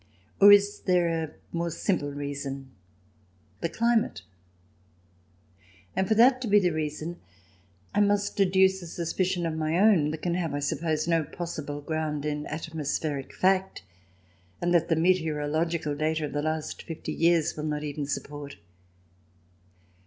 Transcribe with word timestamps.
Or 0.39 0.51
is 0.51 0.79
there 0.79 1.09
a 1.23 1.31
more 1.55 1.69
simple 1.69 2.11
reason— 2.11 2.71
the 3.61 3.69
climate? 3.69 4.23
And 5.95 6.07
for 6.07 6.15
that 6.15 6.41
to 6.41 6.47
be 6.47 6.59
the 6.59 6.71
reason, 6.71 7.19
I 7.93 7.99
must 7.99 8.39
adduce 8.41 8.81
a 8.81 8.87
suspicion 8.87 9.45
of 9.45 9.53
my 9.55 9.77
own 9.77 10.09
that 10.09 10.23
can 10.23 10.33
have, 10.33 10.55
I 10.55 10.59
suppose, 10.59 11.07
no 11.07 11.23
possible 11.23 11.81
ground 11.81 12.25
in 12.25 12.47
atmospheric 12.47 13.31
fact, 13.35 13.83
and 14.59 14.73
that 14.73 14.89
the 14.89 14.95
meteorological 14.95 15.93
data 15.95 16.25
of 16.25 16.33
the 16.33 16.41
last 16.41 16.81
fifty 16.81 17.11
years 17.13 17.55
will 17.55 17.65
not 17.65 17.83
even 17.83 18.07
support. 18.07 18.55